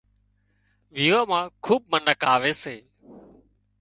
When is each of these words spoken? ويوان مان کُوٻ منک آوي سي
ويوان 0.93 1.25
مان 1.29 1.43
کُوٻ 1.65 1.81
منک 1.91 2.21
آوي 2.33 2.51
سي 2.61 2.75